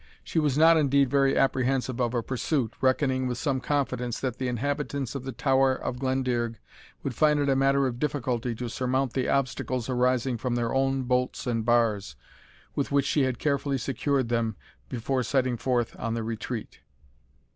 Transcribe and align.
She 0.23 0.39
was 0.39 0.57
not 0.57 0.77
indeed 0.77 1.11
very 1.11 1.37
apprehensive 1.37 2.01
of 2.01 2.15
a 2.15 2.23
pursuit, 2.23 2.73
reckoning 2.81 3.27
with 3.27 3.37
some 3.37 3.59
confidence 3.59 4.19
that 4.19 4.39
the 4.39 4.47
inhabitants 4.47 5.13
of 5.13 5.25
the 5.25 5.31
Tower 5.31 5.75
of 5.75 5.99
Glendearg 5.99 6.55
would 7.03 7.13
find 7.13 7.39
it 7.39 7.49
a 7.49 7.55
matter 7.55 7.85
of 7.85 7.99
difficulty 7.99 8.55
to 8.55 8.67
surmount 8.67 9.13
the 9.13 9.29
obstacles 9.29 9.89
arising 9.89 10.39
from 10.39 10.55
their 10.55 10.73
own 10.73 11.03
bolts 11.03 11.45
and 11.45 11.63
bars, 11.63 12.15
with 12.73 12.91
which 12.91 13.05
she 13.05 13.25
had 13.25 13.37
carefully 13.37 13.77
secured 13.77 14.29
them 14.29 14.55
before 14.89 15.21
setting 15.21 15.55
forth 15.55 15.95
on 15.99 16.15
the 16.15 16.23
retreat. 16.23 16.79